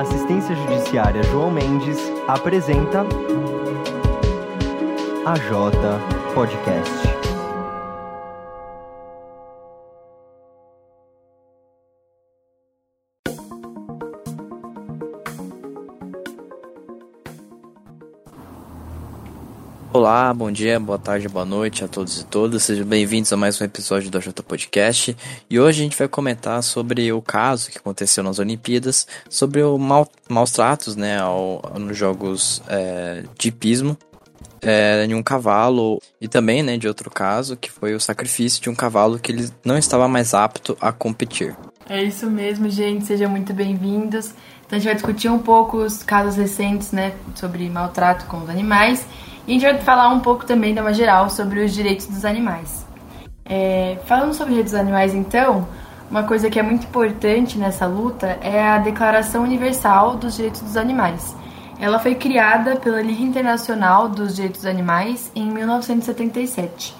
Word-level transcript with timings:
Assistência 0.00 0.54
judiciária 0.54 1.22
João 1.22 1.50
Mendes 1.50 1.98
apresenta 2.28 3.06
a 5.24 5.34
J 5.38 5.72
Podcast. 6.34 7.15
Olá, 19.96 20.34
bom 20.34 20.52
dia, 20.52 20.78
boa 20.78 20.98
tarde, 20.98 21.26
boa 21.26 21.46
noite 21.46 21.82
a 21.82 21.88
todos 21.88 22.20
e 22.20 22.26
todas. 22.26 22.64
Sejam 22.64 22.84
bem-vindos 22.84 23.32
a 23.32 23.36
mais 23.36 23.58
um 23.58 23.64
episódio 23.64 24.10
do 24.10 24.20
J 24.20 24.42
Podcast. 24.42 25.16
E 25.48 25.58
hoje 25.58 25.80
a 25.80 25.84
gente 25.84 25.96
vai 25.96 26.06
comentar 26.06 26.62
sobre 26.62 27.10
o 27.14 27.22
caso 27.22 27.70
que 27.70 27.78
aconteceu 27.78 28.22
nas 28.22 28.38
Olimpíadas, 28.38 29.08
sobre 29.26 29.62
o 29.62 29.78
mal, 29.78 30.06
maus 30.28 30.50
tratos, 30.50 30.96
né, 30.96 31.18
ao, 31.18 31.62
nos 31.80 31.96
jogos 31.96 32.62
é, 32.68 33.24
de 33.38 33.48
hipismo 33.48 33.96
é, 34.60 35.02
em 35.06 35.14
um 35.14 35.22
cavalo 35.22 35.98
e 36.20 36.28
também, 36.28 36.62
né, 36.62 36.76
de 36.76 36.86
outro 36.86 37.10
caso 37.10 37.56
que 37.56 37.72
foi 37.72 37.94
o 37.94 38.00
sacrifício 38.00 38.60
de 38.60 38.68
um 38.68 38.74
cavalo 38.74 39.18
que 39.18 39.32
ele 39.32 39.48
não 39.64 39.78
estava 39.78 40.06
mais 40.06 40.34
apto 40.34 40.76
a 40.78 40.92
competir. 40.92 41.56
É 41.88 42.04
isso 42.04 42.28
mesmo, 42.28 42.68
gente. 42.68 43.06
Sejam 43.06 43.30
muito 43.30 43.54
bem-vindos. 43.54 44.34
Então 44.66 44.76
a 44.76 44.78
gente 44.78 44.88
vai 44.88 44.94
discutir 44.94 45.30
um 45.30 45.38
pouco 45.38 45.78
os 45.78 46.02
casos 46.02 46.36
recentes, 46.36 46.92
né, 46.92 47.14
sobre 47.34 47.66
maltrato 47.70 48.26
com 48.26 48.42
os 48.42 48.50
animais 48.50 49.06
e 49.46 49.50
a 49.50 49.54
gente 49.54 49.62
vai 49.62 49.78
falar 49.78 50.08
um 50.08 50.20
pouco 50.20 50.44
também, 50.44 50.74
de 50.74 50.80
uma 50.80 50.92
geral, 50.92 51.30
sobre 51.30 51.64
os 51.64 51.72
direitos 51.72 52.06
dos 52.06 52.24
animais. 52.24 52.84
É, 53.44 53.98
falando 54.06 54.34
sobre 54.34 54.50
direitos 54.50 54.72
dos 54.72 54.80
animais, 54.80 55.14
então, 55.14 55.68
uma 56.10 56.24
coisa 56.24 56.50
que 56.50 56.58
é 56.58 56.62
muito 56.62 56.84
importante 56.84 57.56
nessa 57.56 57.86
luta 57.86 58.38
é 58.40 58.60
a 58.60 58.78
Declaração 58.78 59.44
Universal 59.44 60.16
dos 60.16 60.36
Direitos 60.36 60.60
dos 60.62 60.76
Animais. 60.76 61.34
Ela 61.78 61.98
foi 61.98 62.14
criada 62.14 62.76
pela 62.76 63.02
Liga 63.02 63.22
Internacional 63.22 64.08
dos 64.08 64.34
Direitos 64.34 64.62
dos 64.62 64.70
Animais 64.70 65.30
em 65.34 65.50
1977. 65.50 66.94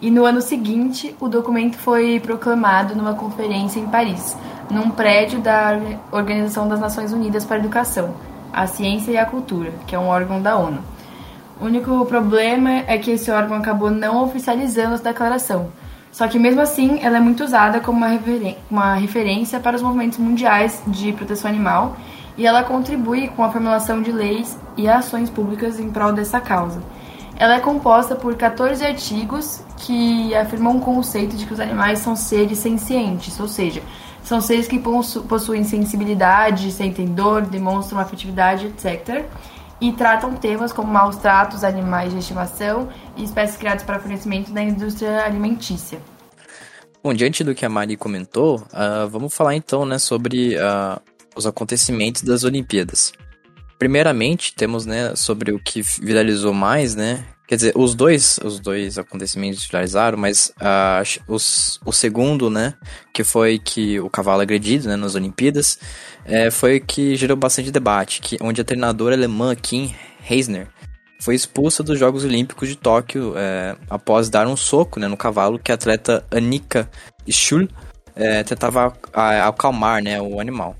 E 0.00 0.10
no 0.10 0.24
ano 0.24 0.40
seguinte, 0.40 1.14
o 1.20 1.28
documento 1.28 1.76
foi 1.76 2.18
proclamado 2.18 2.96
numa 2.96 3.14
conferência 3.14 3.78
em 3.78 3.86
Paris, 3.86 4.36
num 4.68 4.90
prédio 4.90 5.40
da 5.40 5.78
Organização 6.10 6.66
das 6.66 6.80
Nações 6.80 7.12
Unidas 7.12 7.44
para 7.44 7.58
a 7.58 7.60
Educação, 7.60 8.14
a 8.52 8.66
Ciência 8.66 9.12
e 9.12 9.16
a 9.16 9.26
Cultura, 9.26 9.72
que 9.86 9.94
é 9.94 9.98
um 9.98 10.08
órgão 10.08 10.42
da 10.42 10.56
ONU. 10.56 10.91
O 11.60 11.66
único 11.66 12.04
problema 12.06 12.82
é 12.86 12.98
que 12.98 13.10
esse 13.12 13.30
órgão 13.30 13.56
acabou 13.56 13.90
não 13.90 14.24
oficializando 14.24 14.94
essa 14.94 15.04
declaração. 15.04 15.70
Só 16.10 16.28
que 16.28 16.38
mesmo 16.38 16.60
assim, 16.60 17.00
ela 17.02 17.16
é 17.16 17.20
muito 17.20 17.42
usada 17.42 17.80
como 17.80 17.98
uma, 17.98 18.08
uma 18.70 18.94
referência 18.94 19.58
para 19.58 19.76
os 19.76 19.82
movimentos 19.82 20.18
mundiais 20.18 20.82
de 20.86 21.12
proteção 21.12 21.50
animal 21.50 21.96
e 22.36 22.46
ela 22.46 22.62
contribui 22.62 23.28
com 23.28 23.42
a 23.42 23.50
formulação 23.50 24.02
de 24.02 24.12
leis 24.12 24.58
e 24.76 24.88
ações 24.88 25.30
públicas 25.30 25.80
em 25.80 25.90
prol 25.90 26.12
dessa 26.12 26.40
causa. 26.40 26.82
Ela 27.36 27.54
é 27.56 27.60
composta 27.60 28.14
por 28.14 28.34
14 28.34 28.84
artigos 28.84 29.62
que 29.78 30.34
afirmam 30.34 30.76
o 30.76 30.80
conceito 30.80 31.34
de 31.34 31.46
que 31.46 31.54
os 31.54 31.60
animais 31.60 31.98
são 31.98 32.14
seres 32.14 32.58
sencientes, 32.58 33.40
ou 33.40 33.48
seja, 33.48 33.82
são 34.22 34.40
seres 34.40 34.68
que 34.68 34.78
possuem 34.78 35.64
sensibilidade, 35.64 36.70
sentem 36.70 37.06
dor, 37.06 37.42
demonstram 37.42 37.98
afetividade, 37.98 38.66
etc 38.66 39.24
e 39.82 39.92
tratam 39.92 40.32
temas 40.36 40.72
como 40.72 40.92
maus 40.92 41.16
tratos, 41.16 41.64
animais 41.64 42.12
de 42.12 42.20
estimação 42.20 42.88
e 43.16 43.24
espécies 43.24 43.56
criadas 43.56 43.82
para 43.82 43.98
fornecimento 43.98 44.52
da 44.52 44.62
indústria 44.62 45.24
alimentícia. 45.24 46.00
Bom, 47.02 47.12
diante 47.12 47.42
do 47.42 47.52
que 47.52 47.66
a 47.66 47.68
Mari 47.68 47.96
comentou, 47.96 48.60
uh, 48.72 49.08
vamos 49.10 49.34
falar 49.34 49.56
então 49.56 49.84
né, 49.84 49.98
sobre 49.98 50.54
uh, 50.54 51.02
os 51.34 51.48
acontecimentos 51.48 52.22
das 52.22 52.44
Olimpíadas. 52.44 53.12
Primeiramente, 53.76 54.54
temos 54.54 54.86
né, 54.86 55.16
sobre 55.16 55.50
o 55.50 55.58
que 55.58 55.82
viralizou 56.00 56.54
mais, 56.54 56.94
né, 56.94 57.24
Quer 57.52 57.56
dizer, 57.56 57.72
os 57.76 57.94
dois, 57.94 58.40
os 58.42 58.58
dois 58.58 58.96
acontecimentos 58.96 59.66
viralizaram, 59.66 60.16
mas 60.16 60.50
uh, 60.56 61.22
os, 61.28 61.78
o 61.84 61.92
segundo, 61.92 62.48
né, 62.48 62.72
que 63.12 63.22
foi 63.22 63.58
que 63.58 64.00
o 64.00 64.08
cavalo 64.08 64.40
agredido, 64.40 64.88
né, 64.88 64.96
nas 64.96 65.14
Olimpíadas, 65.14 65.78
é, 66.24 66.50
foi 66.50 66.80
que 66.80 67.14
gerou 67.14 67.36
bastante 67.36 67.70
debate, 67.70 68.22
que, 68.22 68.38
onde 68.40 68.62
a 68.62 68.64
treinadora 68.64 69.14
alemã 69.14 69.54
Kim 69.54 69.94
Reisner 70.22 70.66
foi 71.20 71.34
expulsa 71.34 71.82
dos 71.82 71.98
Jogos 71.98 72.24
Olímpicos 72.24 72.70
de 72.70 72.74
Tóquio 72.74 73.34
é, 73.36 73.76
após 73.90 74.30
dar 74.30 74.46
um 74.46 74.56
soco 74.56 74.98
né, 74.98 75.06
no 75.06 75.16
cavalo 75.18 75.58
que 75.58 75.70
a 75.70 75.74
atleta 75.74 76.24
Annika 76.32 76.88
Schul 77.28 77.68
é, 78.16 78.42
tentava 78.44 78.96
acalmar 79.12 80.02
né, 80.02 80.18
o 80.18 80.40
animal 80.40 80.74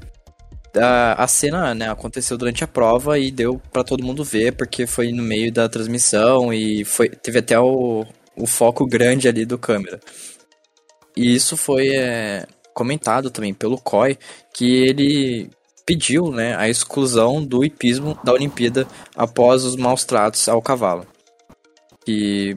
a, 0.77 1.25
a 1.25 1.27
cena 1.27 1.75
né, 1.75 1.91
aconteceu 1.91 2.39
durante 2.39 2.65
a 2.65 2.69
prova 2.69 3.19
e 3.19 3.31
deu 3.31 3.61
para 3.73 3.85
todo 3.85 4.05
mundo 4.05 4.25
ver, 4.25 4.53
porque 4.57 4.87
foi 4.87 5.13
no 5.13 5.23
meio 5.23 5.53
da 5.53 5.69
transmissão 5.69 6.53
e 6.53 6.85
foi, 6.85 7.09
teve 7.09 7.39
até 7.39 7.59
o, 7.59 8.07
o 8.37 8.47
foco 8.47 8.87
grande 8.87 9.29
ali 9.29 9.45
do 9.45 9.59
câmera. 9.59 10.01
E 11.17 11.35
isso 11.35 11.57
foi 11.57 11.89
é, 11.89 12.47
comentado 12.73 13.31
também 13.31 13.53
pelo 13.53 13.79
COI, 13.79 14.19
que 14.55 14.85
ele 14.85 15.51
pediu 15.85 16.31
né, 16.31 16.57
a 16.57 16.69
exclusão 16.69 17.45
do 17.45 17.65
hipismo 17.65 18.19
da 18.25 18.33
Olimpíada 18.33 18.87
após 19.15 19.65
os 19.65 19.77
maus 19.77 20.05
tratos 20.05 20.49
ao 20.49 20.63
cavalo. 20.63 21.07
E 22.07 22.57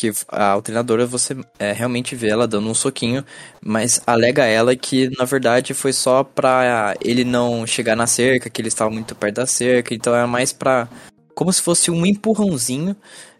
que 0.00 0.10
a 0.28 0.58
treinadora 0.62 1.04
você 1.04 1.36
é, 1.58 1.72
realmente 1.72 2.16
vê 2.16 2.30
ela 2.30 2.48
dando 2.48 2.70
um 2.70 2.74
soquinho, 2.74 3.22
mas 3.62 4.00
alega 4.06 4.46
ela 4.46 4.74
que 4.74 5.10
na 5.18 5.26
verdade 5.26 5.74
foi 5.74 5.92
só 5.92 6.24
pra 6.24 6.94
ele 7.02 7.22
não 7.22 7.66
chegar 7.66 7.94
na 7.94 8.06
cerca, 8.06 8.48
que 8.48 8.62
ele 8.62 8.68
estava 8.68 8.90
muito 8.90 9.14
perto 9.14 9.36
da 9.36 9.46
cerca, 9.46 9.94
então 9.94 10.14
era 10.14 10.26
mais 10.26 10.54
pra. 10.54 10.88
como 11.34 11.52
se 11.52 11.60
fosse 11.60 11.90
um 11.90 12.06
empurrãozinho 12.06 12.96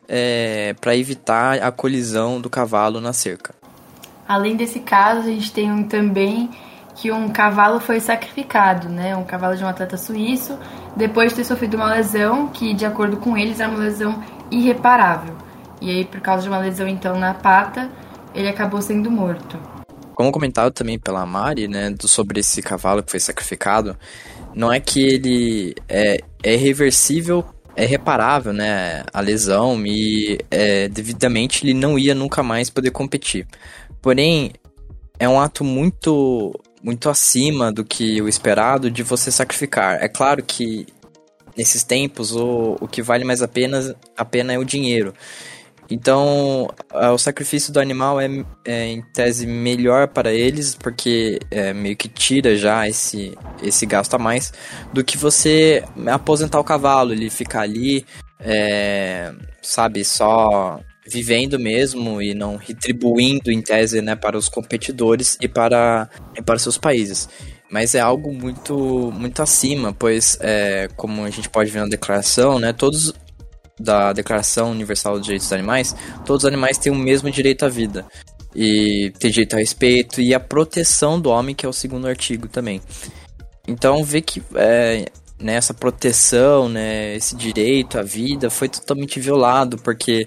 é, 0.06 0.74
para 0.78 0.94
evitar 0.94 1.62
a 1.62 1.72
colisão 1.72 2.38
do 2.38 2.50
cavalo 2.50 3.00
na 3.00 3.14
cerca. 3.14 3.54
Além 4.28 4.54
desse 4.54 4.80
caso, 4.80 5.20
a 5.20 5.32
gente 5.32 5.50
tem 5.50 5.72
um, 5.72 5.84
também 5.84 6.50
que 6.94 7.10
um 7.10 7.30
cavalo 7.30 7.80
foi 7.80 8.00
sacrificado, 8.00 8.90
né? 8.90 9.16
Um 9.16 9.24
cavalo 9.24 9.56
de 9.56 9.64
um 9.64 9.66
atleta 9.66 9.96
suíço, 9.96 10.58
depois 10.94 11.30
de 11.30 11.36
ter 11.36 11.44
sofrido 11.44 11.78
uma 11.78 11.94
lesão 11.94 12.48
que, 12.48 12.74
de 12.74 12.84
acordo 12.84 13.16
com 13.16 13.34
eles, 13.34 13.60
era 13.60 13.70
uma 13.70 13.78
lesão 13.78 14.22
irreparável. 14.50 15.34
E 15.80 15.90
aí, 15.90 16.04
por 16.04 16.20
causa 16.20 16.42
de 16.42 16.48
uma 16.48 16.58
lesão 16.58 16.86
então 16.86 17.18
na 17.18 17.34
pata, 17.34 17.90
ele 18.34 18.48
acabou 18.48 18.80
sendo 18.82 19.10
morto. 19.10 19.58
Como 20.14 20.30
comentado 20.30 20.72
também 20.72 20.98
pela 20.98 21.24
Mari, 21.24 21.66
né, 21.66 21.94
sobre 22.02 22.40
esse 22.40 22.60
cavalo 22.60 23.02
que 23.02 23.10
foi 23.10 23.20
sacrificado, 23.20 23.96
não 24.54 24.72
é 24.72 24.78
que 24.78 25.00
ele 25.00 25.74
é, 25.88 26.18
é 26.42 26.56
reversível, 26.56 27.44
é 27.74 27.86
reparável, 27.86 28.52
né, 28.52 29.02
a 29.12 29.20
lesão 29.20 29.80
e 29.86 30.38
é, 30.50 30.88
devidamente 30.88 31.64
ele 31.64 31.72
não 31.72 31.98
ia 31.98 32.14
nunca 32.14 32.42
mais 32.42 32.68
poder 32.68 32.90
competir. 32.90 33.46
Porém, 34.02 34.52
é 35.18 35.28
um 35.28 35.40
ato 35.40 35.64
muito 35.64 36.52
muito 36.82 37.10
acima 37.10 37.70
do 37.70 37.84
que 37.84 38.22
o 38.22 38.28
esperado 38.28 38.90
de 38.90 39.02
você 39.02 39.30
sacrificar. 39.30 40.02
É 40.02 40.08
claro 40.08 40.42
que 40.42 40.86
nesses 41.56 41.84
tempos 41.84 42.34
o, 42.34 42.78
o 42.80 42.88
que 42.88 43.02
vale 43.02 43.22
mais 43.22 43.42
a 43.42 43.48
pena, 43.48 43.94
a 44.16 44.24
pena 44.24 44.54
é 44.54 44.58
o 44.58 44.64
dinheiro. 44.64 45.12
Então, 45.90 46.68
o 46.92 47.18
sacrifício 47.18 47.72
do 47.72 47.80
animal 47.80 48.20
é, 48.20 48.28
é, 48.64 48.86
em 48.86 49.02
tese 49.02 49.44
melhor 49.44 50.06
para 50.06 50.32
eles, 50.32 50.74
porque 50.74 51.40
é, 51.50 51.72
meio 51.72 51.96
que 51.96 52.08
tira 52.08 52.56
já 52.56 52.88
esse, 52.88 53.36
esse 53.60 53.84
gasto 53.86 54.14
a 54.14 54.18
mais, 54.18 54.52
do 54.92 55.02
que 55.02 55.18
você 55.18 55.82
aposentar 56.06 56.60
o 56.60 56.64
cavalo, 56.64 57.12
ele 57.12 57.28
ficar 57.28 57.62
ali, 57.62 58.06
é, 58.38 59.32
sabe, 59.60 60.04
só 60.04 60.80
vivendo 61.10 61.58
mesmo 61.58 62.22
e 62.22 62.34
não 62.34 62.56
retribuindo 62.56 63.50
em 63.50 63.60
tese 63.60 64.00
né, 64.00 64.14
para 64.14 64.38
os 64.38 64.48
competidores 64.48 65.36
e 65.40 65.48
para, 65.48 66.08
e 66.36 66.42
para 66.42 66.58
seus 66.58 66.78
países. 66.78 67.28
Mas 67.68 67.94
é 67.94 68.00
algo 68.00 68.32
muito 68.32 69.12
muito 69.12 69.42
acima, 69.42 69.92
pois 69.92 70.38
é, 70.40 70.88
como 70.96 71.24
a 71.24 71.30
gente 71.30 71.48
pode 71.48 71.70
ver 71.70 71.80
na 71.80 71.86
declaração, 71.86 72.58
né, 72.58 72.72
todos 72.72 73.12
da 73.80 74.12
Declaração 74.12 74.70
Universal 74.70 75.14
dos 75.14 75.24
Direitos 75.24 75.46
dos 75.48 75.52
Animais, 75.52 75.96
todos 76.24 76.44
os 76.44 76.48
animais 76.48 76.78
têm 76.78 76.92
o 76.92 76.96
mesmo 76.96 77.30
direito 77.30 77.64
à 77.64 77.68
vida. 77.68 78.06
E 78.54 79.12
tem 79.18 79.30
direito 79.30 79.54
ao 79.54 79.60
respeito 79.60 80.20
e 80.20 80.34
à 80.34 80.40
proteção 80.40 81.20
do 81.20 81.30
homem, 81.30 81.54
que 81.54 81.64
é 81.64 81.68
o 81.68 81.72
segundo 81.72 82.06
artigo 82.06 82.48
também. 82.48 82.80
Então, 83.66 84.02
ver 84.02 84.22
que 84.22 84.42
é, 84.56 85.06
nessa 85.38 85.72
proteção, 85.72 86.68
né, 86.68 87.14
esse 87.14 87.36
direito 87.36 87.98
à 87.98 88.02
vida 88.02 88.50
foi 88.50 88.68
totalmente 88.68 89.20
violado, 89.20 89.78
porque 89.78 90.26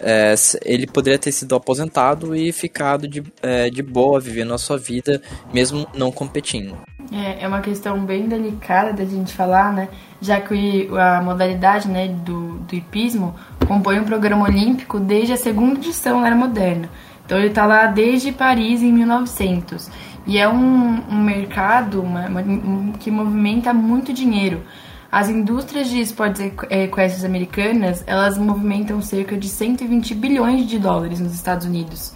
é, 0.00 0.34
ele 0.64 0.86
poderia 0.86 1.18
ter 1.18 1.32
sido 1.32 1.54
aposentado 1.54 2.34
e 2.34 2.50
ficado 2.52 3.06
de, 3.06 3.22
é, 3.42 3.68
de 3.68 3.82
boa, 3.82 4.18
vivendo 4.18 4.54
a 4.54 4.58
sua 4.58 4.78
vida, 4.78 5.20
mesmo 5.52 5.86
não 5.94 6.10
competindo. 6.10 6.76
É, 7.12 7.44
é 7.44 7.48
uma 7.48 7.60
questão 7.60 7.98
bem 8.04 8.28
delicada 8.28 8.92
da 8.92 9.04
gente 9.04 9.34
falar, 9.34 9.72
né? 9.72 9.88
Já 10.20 10.40
que 10.40 10.88
a 10.96 11.20
modalidade 11.20 11.88
né, 11.88 12.08
do, 12.08 12.58
do 12.58 12.74
hipismo 12.74 13.34
compõe 13.66 13.98
um 13.98 14.04
programa 14.04 14.44
olímpico 14.44 15.00
desde 15.00 15.32
a 15.32 15.36
segunda 15.36 15.78
edição 15.78 16.20
da 16.20 16.28
Era 16.28 16.36
Moderna. 16.36 16.88
Então 17.24 17.38
ele 17.38 17.48
está 17.48 17.66
lá 17.66 17.86
desde 17.86 18.32
Paris 18.32 18.82
em 18.82 18.92
1900. 18.92 19.90
E 20.26 20.38
é 20.38 20.48
um, 20.48 21.02
um 21.10 21.22
mercado 21.22 22.00
uma, 22.02 22.26
uma, 22.26 22.92
que 22.98 23.10
movimenta 23.10 23.72
muito 23.72 24.12
dinheiro. 24.12 24.62
As 25.10 25.28
indústrias 25.28 25.88
de 25.88 26.00
esportes 26.00 26.40
equestres 26.70 27.24
americanas, 27.24 28.04
elas 28.06 28.38
movimentam 28.38 29.02
cerca 29.02 29.36
de 29.36 29.48
120 29.48 30.14
bilhões 30.14 30.66
de 30.66 30.78
dólares 30.78 31.18
nos 31.18 31.34
Estados 31.34 31.66
Unidos. 31.66 32.14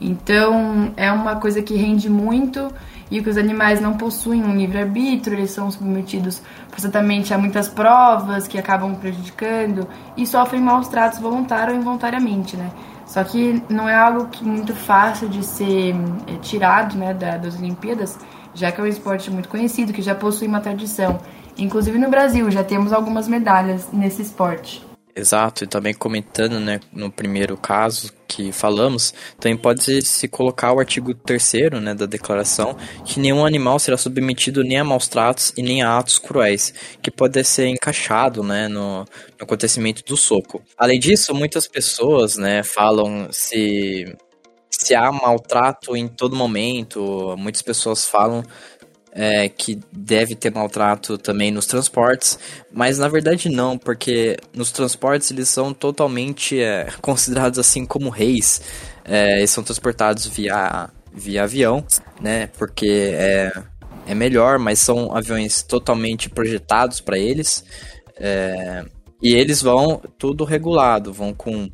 Então, 0.00 0.92
é 0.96 1.12
uma 1.12 1.36
coisa 1.36 1.62
que 1.62 1.76
rende 1.76 2.10
muito 2.10 2.68
e 3.12 3.22
que 3.22 3.28
os 3.28 3.36
animais 3.36 3.78
não 3.78 3.92
possuem 3.92 4.42
um 4.42 4.56
livre-arbítrio, 4.56 5.36
eles 5.36 5.50
são 5.50 5.70
submetidos 5.70 6.40
forçadamente 6.70 7.34
a 7.34 7.36
muitas 7.36 7.68
provas 7.68 8.48
que 8.48 8.58
acabam 8.58 8.94
prejudicando 8.94 9.86
e 10.16 10.26
sofrem 10.26 10.62
maus 10.62 10.88
tratos 10.88 11.18
voluntário 11.18 11.74
ou 11.74 11.78
involuntariamente, 11.78 12.56
né? 12.56 12.70
Só 13.04 13.22
que 13.22 13.62
não 13.68 13.86
é 13.86 13.94
algo 13.94 14.28
que 14.28 14.42
muito 14.42 14.74
fácil 14.74 15.28
de 15.28 15.44
ser 15.44 15.94
é, 16.26 16.38
tirado 16.40 16.96
né, 16.96 17.12
da, 17.12 17.36
das 17.36 17.58
Olimpíadas, 17.58 18.18
já 18.54 18.72
que 18.72 18.80
é 18.80 18.84
um 18.84 18.86
esporte 18.86 19.30
muito 19.30 19.50
conhecido, 19.50 19.92
que 19.92 20.00
já 20.00 20.14
possui 20.14 20.48
uma 20.48 20.60
tradição. 20.60 21.20
Inclusive 21.58 21.98
no 21.98 22.08
Brasil 22.08 22.50
já 22.50 22.64
temos 22.64 22.94
algumas 22.94 23.28
medalhas 23.28 23.90
nesse 23.92 24.22
esporte. 24.22 24.91
Exato, 25.14 25.64
e 25.64 25.66
também 25.66 25.92
comentando, 25.92 26.58
né, 26.58 26.80
no 26.90 27.12
primeiro 27.12 27.54
caso 27.54 28.10
que 28.26 28.50
falamos, 28.50 29.12
também 29.38 29.58
pode 29.58 30.00
se 30.00 30.26
colocar 30.26 30.72
o 30.72 30.80
artigo 30.80 31.12
3 31.14 31.52
né, 31.82 31.94
da 31.94 32.06
declaração, 32.06 32.74
que 33.04 33.20
nenhum 33.20 33.44
animal 33.44 33.78
será 33.78 33.98
submetido 33.98 34.64
nem 34.64 34.78
a 34.78 34.84
maus 34.84 35.08
tratos 35.08 35.52
e 35.54 35.62
nem 35.62 35.82
a 35.82 35.98
atos 35.98 36.18
cruéis, 36.18 36.72
que 37.02 37.10
pode 37.10 37.44
ser 37.44 37.66
encaixado, 37.66 38.42
né, 38.42 38.68
no, 38.68 39.00
no 39.00 39.06
acontecimento 39.42 40.02
do 40.02 40.16
soco. 40.16 40.62
Além 40.78 40.98
disso, 40.98 41.34
muitas 41.34 41.68
pessoas, 41.68 42.38
né, 42.38 42.62
falam 42.62 43.28
se 43.30 44.16
se 44.70 44.94
há 44.94 45.12
maltrato 45.12 45.96
em 45.96 46.08
todo 46.08 46.34
momento, 46.34 47.36
muitas 47.38 47.62
pessoas 47.62 48.06
falam 48.06 48.42
é, 49.12 49.48
que 49.48 49.78
deve 49.92 50.34
ter 50.34 50.50
maltrato 50.50 51.18
também 51.18 51.50
nos 51.50 51.66
transportes, 51.66 52.38
mas 52.72 52.98
na 52.98 53.08
verdade 53.08 53.48
não, 53.50 53.76
porque 53.76 54.38
nos 54.54 54.72
transportes 54.72 55.30
eles 55.30 55.48
são 55.48 55.74
totalmente 55.74 56.60
é, 56.60 56.88
considerados 57.00 57.58
assim 57.58 57.84
como 57.84 58.08
reis. 58.08 58.62
É, 59.04 59.38
eles 59.38 59.50
são 59.50 59.62
transportados 59.62 60.26
via, 60.26 60.88
via 61.12 61.44
avião, 61.44 61.84
né? 62.20 62.46
Porque 62.58 63.12
é, 63.14 63.52
é 64.06 64.14
melhor, 64.14 64.58
mas 64.58 64.78
são 64.78 65.14
aviões 65.14 65.62
totalmente 65.62 66.30
projetados 66.30 67.00
para 67.00 67.18
eles. 67.18 67.64
É, 68.16 68.84
e 69.20 69.34
eles 69.34 69.60
vão 69.60 70.00
tudo 70.18 70.44
regulado, 70.44 71.12
vão 71.12 71.34
com 71.34 71.68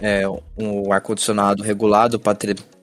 é, 0.00 0.22
um 0.56 0.92
ar-condicionado 0.92 1.62
regulado 1.62 2.18
para 2.18 2.34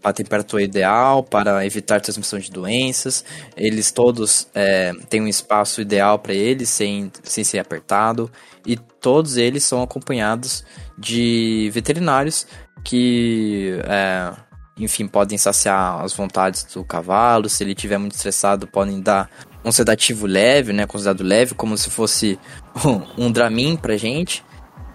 a 0.10 0.14
temperatura 0.14 0.64
ideal, 0.64 1.24
para 1.24 1.66
evitar 1.66 2.02
transmissão 2.02 2.40
de 2.40 2.52
doenças. 2.52 3.24
Eles 3.56 3.92
todos 3.92 4.48
é, 4.54 4.92
têm 5.10 5.22
um 5.22 5.28
espaço 5.28 5.82
ideal 5.82 6.20
para 6.20 6.34
eles, 6.34 6.70
sem, 6.70 7.12
sem 7.24 7.44
ser 7.44 7.60
apertado. 7.60 8.32
E 8.66 8.76
todos 8.76 9.38
eles 9.38 9.64
são 9.64 9.82
acompanhados 9.82 10.64
de 10.98 11.70
veterinários 11.74 12.48
que, 12.84 13.80
é, 13.86 14.34
enfim, 14.78 15.08
podem 15.08 15.38
saciar 15.38 16.04
as 16.04 16.14
vontades 16.14 16.64
do 16.74 16.84
cavalo. 16.84 17.50
Se 17.50 17.64
ele 17.64 17.72
estiver 17.72 17.98
muito 17.98 18.16
estressado, 18.16 18.68
podem 18.68 19.02
dar 19.02 19.30
um 19.64 19.72
sedativo 19.72 20.26
leve, 20.26 20.72
né, 20.72 20.86
considerado 20.86 21.24
leve, 21.24 21.54
como 21.54 21.78
se 21.78 21.90
fosse 21.90 22.40
um, 23.18 23.26
um 23.26 23.32
Dramin 23.32 23.76
pra 23.76 23.98
gente 23.98 24.44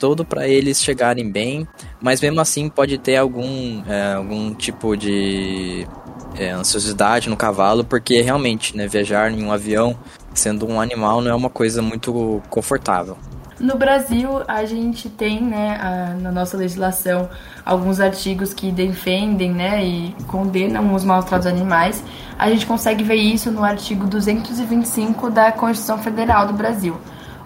todo 0.02 0.24
para 0.24 0.48
eles 0.48 0.82
chegarem 0.82 1.30
bem, 1.30 1.64
mas 2.00 2.20
mesmo 2.20 2.40
assim 2.40 2.68
pode 2.68 2.98
ter 2.98 3.18
algum, 3.18 3.84
é, 3.86 4.14
algum 4.14 4.52
tipo 4.52 4.96
de 4.96 5.86
é, 6.34 6.50
ansiosidade 6.50 7.30
no 7.30 7.36
cavalo, 7.36 7.84
porque 7.84 8.20
realmente, 8.20 8.76
né, 8.76 8.88
viajar 8.88 9.30
em 9.30 9.44
um 9.44 9.52
avião 9.52 9.96
sendo 10.34 10.66
um 10.68 10.80
animal 10.80 11.20
não 11.20 11.30
é 11.30 11.34
uma 11.36 11.48
coisa 11.48 11.80
muito 11.80 12.42
confortável. 12.50 13.16
No 13.60 13.76
Brasil, 13.76 14.42
a 14.48 14.64
gente 14.64 15.08
tem, 15.08 15.40
né, 15.40 15.78
a, 15.80 16.14
na 16.14 16.32
nossa 16.32 16.56
legislação, 16.56 17.30
alguns 17.64 18.00
artigos 18.00 18.52
que 18.52 18.72
defendem, 18.72 19.52
né, 19.52 19.84
e 19.84 20.16
condenam 20.26 20.92
os 20.96 21.04
maus 21.04 21.26
tratos 21.26 21.46
animais. 21.46 22.02
A 22.36 22.50
gente 22.50 22.66
consegue 22.66 23.04
ver 23.04 23.14
isso 23.14 23.52
no 23.52 23.62
artigo 23.62 24.08
225 24.08 25.30
da 25.30 25.52
Constituição 25.52 25.98
Federal 25.98 26.48
do 26.48 26.54
Brasil 26.54 26.98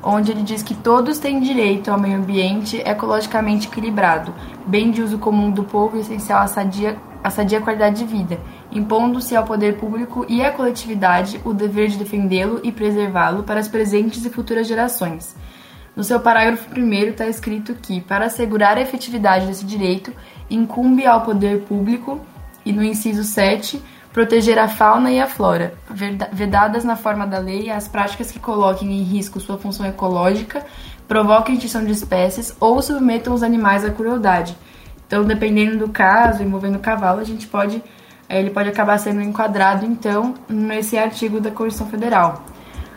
onde 0.09 0.31
ele 0.31 0.43
diz 0.43 0.63
que 0.63 0.73
todos 0.75 1.19
têm 1.19 1.41
direito 1.41 1.91
ao 1.91 1.99
meio 1.99 2.19
ambiente 2.19 2.81
ecologicamente 2.85 3.67
equilibrado, 3.67 4.33
bem 4.65 4.93
de 4.93 5.03
uso 5.03 5.19
comum 5.19 5.51
do 5.51 5.65
povo 5.65 5.97
e 5.97 6.01
essencial 6.01 6.41
à 6.41 6.47
sadia, 6.47 6.97
à 7.25 7.29
sadia 7.29 7.61
qualidade 7.61 7.99
de 7.99 8.05
vida, 8.05 8.39
impondo-se 8.71 9.35
ao 9.35 9.45
poder 9.45 9.77
público 9.79 10.25
e 10.29 10.45
à 10.45 10.53
coletividade 10.53 11.41
o 11.45 11.53
dever 11.53 11.89
de 11.89 11.99
defendê-lo 11.99 12.61
e 12.63 12.71
preservá-lo 12.71 13.43
para 13.43 13.59
as 13.59 13.67
presentes 13.67 14.25
e 14.25 14.31
futuras 14.31 14.69
gerações. 14.69 15.35
No 15.97 16.05
seu 16.05 16.21
parágrafo 16.21 16.79
1 16.79 16.93
está 17.09 17.27
escrito 17.27 17.75
que, 17.75 18.01
para 18.01 18.27
assegurar 18.27 18.77
a 18.77 18.83
efetividade 18.83 19.47
desse 19.47 19.65
direito, 19.65 20.13
incumbe 20.49 21.05
ao 21.05 21.23
poder 21.23 21.63
público, 21.63 22.21
e 22.65 22.73
no 22.73 22.85
inciso 22.85 23.25
7, 23.25 23.83
proteger 24.17 24.59
a 24.59 24.67
fauna 24.67 25.11
e 25.11 25.21
a 25.21 25.27
flora, 25.27 25.75
vedadas 26.33 26.85
na 26.85 26.97
forma 26.97 27.27
da 27.27 27.39
lei 27.39 27.69
as 27.69 27.87
práticas 27.87 28.33
que 28.33 28.39
coloquem 28.39 28.91
em 28.91 29.03
risco 29.03 29.39
sua 29.39 29.59
função 29.59 29.85
ecológica, 29.85 30.65
provoquem 31.07 31.57
extinção 31.57 31.85
de 31.85 31.93
espécies 31.93 32.57
ou 32.59 32.81
submetam 32.81 33.35
os 33.35 33.43
animais 33.43 33.85
à 33.85 33.91
crueldade. 33.91 34.57
Então, 35.07 35.23
dependendo 35.23 35.77
do 35.77 35.91
caso, 35.91 36.43
envolvendo 36.43 36.77
o 36.77 36.79
cavalo, 36.79 37.21
a 37.21 37.25
gente 37.25 37.47
pode, 37.47 37.85
eh, 38.27 38.41
ele 38.41 38.49
pode 38.49 38.71
acabar 38.71 38.97
sendo 38.97 39.21
enquadrado, 39.21 39.85
então, 39.85 40.33
nesse 40.49 40.97
artigo 40.97 41.39
da 41.39 41.51
Constituição 41.51 41.87
Federal. 41.87 42.43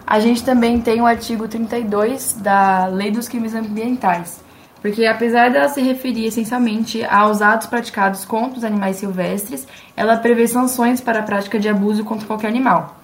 A 0.08 0.22
gente 0.22 0.42
também 0.42 0.80
tem 0.80 1.02
o 1.02 1.06
artigo 1.06 1.50
32 1.50 2.38
da 2.42 2.86
Lei 2.86 3.12
dos 3.12 3.28
Crimes 3.28 3.54
Ambientais, 3.54 4.42
porque 4.82 5.06
apesar 5.06 5.52
dela 5.52 5.68
se 5.68 5.82
referir 5.82 6.26
essencialmente 6.26 7.04
aos 7.04 7.42
atos 7.42 7.68
praticados 7.68 8.24
contra 8.24 8.58
os 8.58 8.64
animais 8.64 8.98
silvestres, 8.98 9.68
ela 9.96 10.18
prevê 10.18 10.48
sanções 10.48 11.02
para 11.02 11.20
a 11.20 11.24
prática 11.24 11.60
de 11.60 11.68
abuso 11.68 12.04
contra 12.04 12.26
qualquer 12.26 12.48
animal. 12.48 12.96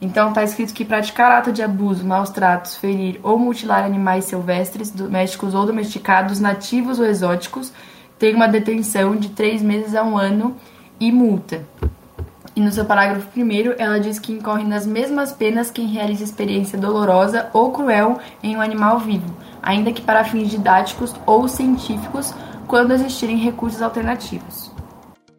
Então 0.00 0.28
está 0.28 0.44
escrito 0.44 0.72
que 0.72 0.84
praticar 0.84 1.32
ato 1.32 1.52
de 1.52 1.60
abuso, 1.60 2.06
maus 2.06 2.30
tratos, 2.30 2.76
ferir 2.76 3.18
ou 3.22 3.36
mutilar 3.36 3.84
animais 3.84 4.26
silvestres, 4.26 4.92
domésticos 4.92 5.54
ou 5.54 5.66
domesticados, 5.66 6.38
nativos 6.38 7.00
ou 7.00 7.06
exóticos, 7.06 7.72
tem 8.16 8.34
uma 8.34 8.46
detenção 8.46 9.16
de 9.16 9.30
três 9.30 9.60
meses 9.60 9.96
a 9.96 10.04
um 10.04 10.16
ano 10.16 10.56
e 11.00 11.10
multa. 11.10 11.64
E 12.54 12.60
no 12.60 12.70
seu 12.70 12.84
parágrafo 12.84 13.26
primeiro, 13.28 13.74
ela 13.76 13.98
diz 13.98 14.18
que 14.20 14.32
incorre 14.32 14.64
nas 14.64 14.86
mesmas 14.86 15.32
penas 15.32 15.70
quem 15.70 15.86
realiza 15.86 16.24
experiência 16.24 16.78
dolorosa 16.78 17.48
ou 17.52 17.72
cruel 17.72 18.18
em 18.42 18.56
um 18.56 18.60
animal 18.60 19.00
vivo 19.00 19.47
ainda 19.62 19.92
que 19.92 20.02
para 20.02 20.24
fins 20.24 20.50
didáticos 20.50 21.14
ou 21.26 21.48
científicos, 21.48 22.34
quando 22.66 22.92
existirem 22.92 23.38
recursos 23.38 23.80
alternativos. 23.82 24.70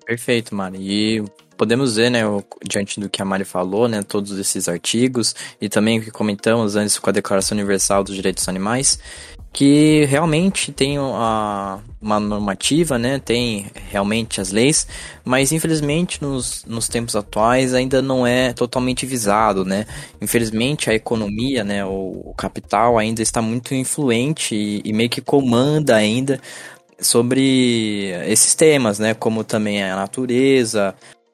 Perfeito, 0.06 0.56
Mari. 0.56 0.78
E 0.80 1.24
podemos 1.56 1.98
ver, 1.98 2.10
né, 2.10 2.22
diante 2.68 3.00
do 3.00 3.10
que 3.10 3.22
a 3.22 3.26
Mari 3.26 3.46
falou, 3.46 3.88
né, 3.88 4.02
todos 4.02 4.38
esses 4.40 4.68
artigos 4.68 5.36
e 5.60 5.68
também 5.68 6.00
o 6.00 6.02
que 6.02 6.10
comentamos 6.10 6.76
antes 6.76 6.98
com 6.98 7.10
a 7.10 7.14
Declaração 7.14 7.56
Universal 7.56 8.04
dos 8.04 8.16
Direitos 8.16 8.44
dos 8.44 8.50
Animais, 8.50 9.00
que 9.52 10.06
realmente 10.06 10.72
tem 10.72 11.00
uma, 11.00 11.82
normativa, 12.02 12.98
né, 12.98 13.20
tem 13.20 13.68
realmente 13.90 14.40
as 14.40 14.52
leis, 14.52 14.88
mas 15.26 15.52
infelizmente 15.52 16.22
nos, 16.22 16.64
nos 16.66 16.88
tempos 16.88 17.16
atuais 17.16 17.74
ainda 17.74 18.02
não 18.02 18.26
é 18.26 18.54
totalmente 18.54 19.06
visado, 19.06 19.66
né. 19.66 19.86
Infelizmente 20.22 20.90
a 20.90 20.94
economia, 20.94 21.64
né, 21.64 21.84
o, 21.84 22.22
o 22.26 22.34
capital 22.38 22.98
ainda 22.98 23.22
está 23.22 23.42
muito 23.42 23.74
influente 23.74 24.56
e, 24.56 24.82
e 24.86 24.94
meio 24.94 25.10
que 25.10 25.22
comanda 25.22 25.96
ainda 25.96 26.40
sobre 27.02 28.12
esses 28.28 28.54
temas, 28.54 29.00
né, 29.00 29.14
como 29.14 29.44
também 29.44 29.84
a 29.84 29.96
natureza, 29.96 30.94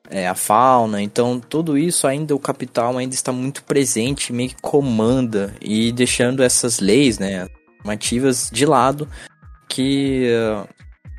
é, 0.10 0.28
a 0.28 0.36
fauna, 0.36 1.02
então 1.02 1.40
tudo 1.40 1.78
isso 1.78 2.08
ainda 2.08 2.36
o 2.36 2.40
capital 2.40 2.98
ainda 2.98 3.14
está 3.14 3.32
muito 3.32 3.64
presente, 3.64 4.32
meio 4.32 4.50
que 4.50 4.62
comanda 4.62 5.54
e 5.60 5.92
deixando 5.92 6.44
essas 6.44 6.80
leis, 6.80 7.20
né, 7.20 7.48
normativas 7.86 8.50
de 8.51 8.65
lado, 8.65 9.08
que, 9.70 10.27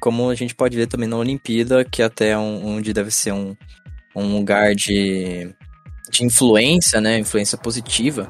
como 0.00 0.28
a 0.28 0.34
gente 0.34 0.54
pode 0.54 0.76
ver 0.76 0.88
também 0.88 1.08
na 1.08 1.16
Olimpíada, 1.16 1.84
que 1.84 2.02
até 2.02 2.36
onde 2.36 2.92
deve 2.92 3.10
ser 3.12 3.32
um, 3.32 3.56
um 4.14 4.36
lugar 4.36 4.74
de, 4.74 5.54
de 6.10 6.24
influência, 6.24 7.00
né, 7.00 7.18
influência 7.18 7.56
positiva, 7.56 8.28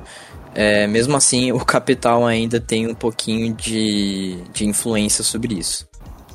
é, 0.55 0.87
mesmo 0.87 1.16
assim 1.16 1.50
o 1.52 1.64
capital 1.64 2.26
ainda 2.26 2.61
tem 2.61 2.87
um 2.87 2.95
pouquinho 2.95 3.55
de, 3.55 4.43
de 4.52 4.66
influência 4.66 5.25
sobre 5.25 5.55
isso. 5.55 5.88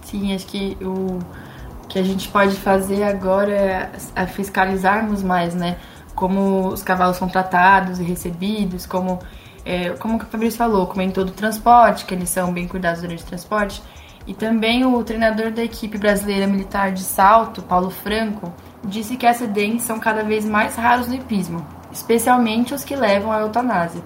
Sim, 0.04 0.34
acho 0.34 0.48
que 0.48 0.78
o 0.82 1.20
que 1.88 2.00
a 2.00 2.04
gente 2.04 2.28
pode 2.30 2.56
fazer 2.56 3.04
agora 3.04 3.52
é, 3.52 3.92
é 4.16 4.28
fiscalizarmos 4.28 5.22
mais, 5.22 5.54
né? 5.54 5.78
Como 6.16 6.68
os 6.68 6.84
cavalos 6.84 7.18
são 7.18 7.28
tratados 7.28 8.00
e 8.00 8.04
recebidos, 8.04 8.86
como 8.86 9.20
é, 9.66 9.90
como 9.92 10.18
o 10.18 10.20
Fabrício 10.20 10.58
falou, 10.58 10.88
comentou 10.88 11.24
do 11.24 11.32
transporte, 11.32 12.06
que 12.06 12.14
eles 12.14 12.30
são 12.30 12.52
bem 12.52 12.68
cuidados 12.68 13.02
durante 13.02 13.24
o 13.24 13.28
transporte. 13.28 13.82
E 14.28 14.34
também 14.34 14.86
o 14.86 15.04
treinador 15.04 15.52
da 15.52 15.64
equipe 15.64 15.98
brasileira 15.98 16.46
militar 16.46 16.92
de 16.92 17.02
salto, 17.02 17.62
Paulo 17.62 17.90
Franco, 17.90 18.54
disse 18.84 19.18
que 19.18 19.26
acidentes 19.26 19.84
são 19.84 20.00
cada 20.00 20.24
vez 20.24 20.46
mais 20.46 20.76
raros 20.76 21.08
no 21.08 21.16
hipismo, 21.16 21.66
especialmente 21.92 22.74
os 22.74 22.84
que 22.84 22.96
levam 22.96 23.32
à 23.32 23.40
eutanásia. 23.40 24.02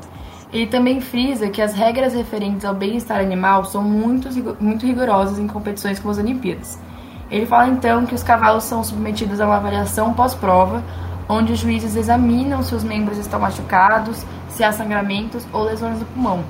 Ele 0.53 0.67
também 0.67 1.01
frisa 1.01 1.50
que 1.50 1.62
as 1.62 1.74
regras 1.74 2.13
referentes 2.13 2.63
ao 2.63 2.74
bem-estar 2.74 3.19
animal 3.19 3.65
são 3.65 3.81
muito, 3.81 4.29
muito 4.62 4.85
rigorosas 4.85 5.38
em 5.38 5.47
competições 5.47 6.00
como 6.00 6.12
as 6.12 6.17
Olimpíadas. 6.17 6.79
Ele 7.29 7.45
fala 7.45 7.67
então 7.67 8.05
que 8.05 8.15
os 8.15 8.24
cavalos 8.24 8.63
são 8.63 8.83
submetidos 8.83 9.41
a 9.41 9.45
uma 9.45 9.57
avaliação 9.57 10.13
pós-prova, 10.13 10.83
onde 11.27 11.53
os 11.53 11.60
juízes 11.60 11.96
examinam 11.96 12.62
se 12.63 12.75
os 12.75 12.84
membros 12.84 13.17
estão 13.17 13.39
machucados, 13.39 14.25
se 14.50 14.63
há 14.63 14.72
sangramentos 14.72 15.46
ou 15.51 15.63
lesões 15.63 16.00
no 16.00 16.05
pulmão. 16.05 16.44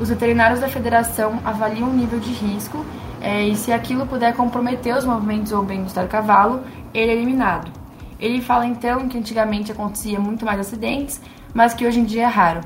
Os 0.00 0.08
veterinários 0.08 0.60
da 0.60 0.68
federação 0.68 1.40
avaliam 1.44 1.88
o 1.88 1.92
nível 1.92 2.18
de 2.18 2.32
risco 2.32 2.84
é, 3.20 3.42
e 3.44 3.54
se 3.54 3.70
aquilo 3.70 4.06
puder 4.06 4.34
comprometer 4.34 4.96
os 4.96 5.04
movimentos 5.04 5.52
ou 5.52 5.62
bem-estar 5.62 6.04
do 6.04 6.10
cavalo, 6.10 6.62
ele 6.94 7.12
é 7.12 7.14
eliminado. 7.14 7.70
Ele 8.18 8.40
fala 8.40 8.66
então 8.66 9.08
que 9.08 9.18
antigamente 9.18 9.72
acontecia 9.72 10.18
muito 10.18 10.44
mais 10.44 10.60
acidentes, 10.60 11.20
mas 11.52 11.74
que 11.74 11.86
hoje 11.86 12.00
em 12.00 12.04
dia 12.04 12.22
é 12.22 12.26
raro. 12.26 12.60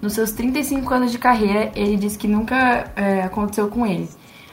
Nos 0.00 0.12
seus 0.12 0.30
35 0.32 0.92
anos 0.92 1.10
de 1.10 1.18
carreira, 1.18 1.72
ele 1.74 1.96
diz 1.96 2.16
que 2.16 2.28
nunca 2.28 2.90
é, 2.94 3.22
aconteceu 3.22 3.68
com 3.68 3.86
ele. 3.86 4.08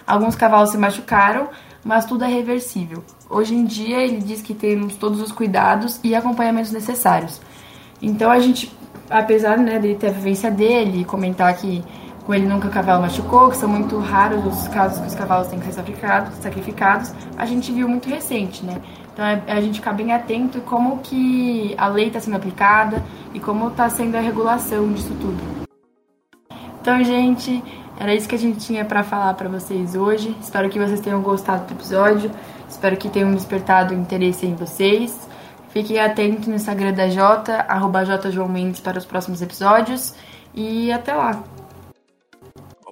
Alguns 0.05 0.35
cavalos 0.35 0.71
se 0.71 0.77
machucaram, 0.77 1.49
mas 1.83 2.05
tudo 2.05 2.23
é 2.23 2.27
reversível. 2.27 3.03
Hoje 3.29 3.55
em 3.55 3.65
dia, 3.65 4.01
ele 4.01 4.19
diz 4.19 4.41
que 4.41 4.53
temos 4.53 4.95
todos 4.95 5.21
os 5.21 5.31
cuidados 5.31 5.99
e 6.03 6.15
acompanhamentos 6.15 6.71
necessários. 6.71 7.41
Então, 8.01 8.31
a 8.31 8.39
gente, 8.39 8.71
apesar 9.09 9.57
né, 9.57 9.79
dele 9.79 9.95
ter 9.95 10.07
a 10.07 10.11
vivência 10.11 10.49
dele 10.49 11.03
comentar 11.05 11.55
que 11.55 11.83
com 12.25 12.33
ele 12.33 12.47
nunca 12.47 12.67
o 12.67 12.71
cavalo 12.71 13.01
machucou, 13.01 13.49
que 13.49 13.57
são 13.57 13.67
muito 13.67 13.97
raros 13.99 14.45
os 14.45 14.67
casos 14.69 14.99
que 14.99 15.07
os 15.07 15.15
cavalos 15.15 15.47
têm 15.47 15.59
que 15.59 15.65
ser 15.65 15.73
sacrificados, 15.73 16.33
sacrificados 16.37 17.13
a 17.37 17.45
gente 17.45 17.71
viu 17.71 17.87
muito 17.87 18.07
recente, 18.07 18.65
né? 18.65 18.81
Então 19.13 19.25
é 19.25 19.43
a 19.47 19.61
gente 19.61 19.75
ficar 19.75 19.93
bem 19.93 20.11
atento 20.13 20.61
como 20.61 20.99
que 20.99 21.75
a 21.77 21.87
lei 21.87 22.07
está 22.07 22.19
sendo 22.19 22.37
aplicada 22.37 23.03
e 23.33 23.39
como 23.39 23.67
está 23.67 23.89
sendo 23.89 24.15
a 24.15 24.21
regulação 24.21 24.91
disso 24.93 25.13
tudo. 25.19 25.67
Então, 26.81 27.03
gente, 27.03 27.63
era 28.03 28.13
isso 28.13 28.27
que 28.27 28.35
a 28.35 28.39
gente 28.39 28.59
tinha 28.59 28.83
para 28.83 29.01
falar 29.01 29.33
para 29.35 29.47
vocês 29.47 29.95
hoje. 29.95 30.35
Espero 30.41 30.69
que 30.69 30.77
vocês 30.77 30.99
tenham 30.99 31.21
gostado 31.21 31.65
do 31.67 31.73
episódio. 31.73 32.29
Espero 32.67 32.97
que 32.97 33.07
tenham 33.07 33.33
despertado 33.33 33.93
interesse 33.93 34.45
em 34.45 34.55
vocês. 34.55 35.17
Fiquem 35.69 35.97
atentos 35.99 36.47
no 36.47 36.55
Instagram 36.55 36.91
da 36.91 37.07
Jota, 37.07 37.65
arroba 37.65 38.03
J 38.03 38.29
João 38.29 38.49
Mendes 38.49 38.81
para 38.81 38.97
os 38.97 39.05
próximos 39.05 39.41
episódios. 39.41 40.13
E 40.53 40.91
até 40.91 41.13
lá! 41.13 41.52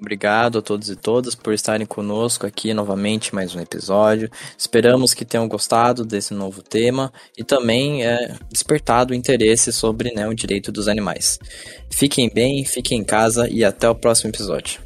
Obrigado 0.01 0.57
a 0.57 0.61
todos 0.63 0.89
e 0.89 0.95
todas 0.95 1.35
por 1.35 1.53
estarem 1.53 1.85
conosco 1.85 2.47
aqui 2.47 2.73
novamente 2.73 3.35
mais 3.35 3.53
um 3.53 3.59
episódio. 3.59 4.31
Esperamos 4.57 5.13
que 5.13 5.23
tenham 5.23 5.47
gostado 5.47 6.03
desse 6.03 6.33
novo 6.33 6.63
tema 6.63 7.13
e 7.37 7.43
também 7.43 8.03
é, 8.03 8.35
despertado 8.49 9.13
interesse 9.13 9.71
sobre 9.71 10.11
né, 10.11 10.27
o 10.27 10.33
direito 10.33 10.71
dos 10.71 10.87
animais. 10.87 11.37
Fiquem 11.87 12.31
bem, 12.33 12.65
fiquem 12.65 13.01
em 13.01 13.03
casa 13.03 13.47
e 13.47 13.63
até 13.63 13.87
o 13.87 13.93
próximo 13.93 14.31
episódio. 14.31 14.81